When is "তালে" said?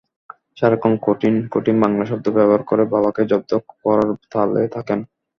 4.31-4.63